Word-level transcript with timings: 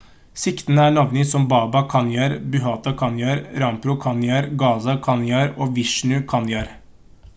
siktede 0.43 0.85
er 0.91 0.93
navngitt 0.93 1.29
som 1.31 1.43
baba 1.51 1.81
kanjar 1.91 2.33
bhutha 2.55 2.93
kanjar 3.01 3.43
rampro 3.65 3.97
kanjar 4.07 4.49
gaza 4.65 4.97
kanjar 5.09 5.57
og 5.67 5.77
vishnu 5.77 6.23
kanjar 6.33 6.75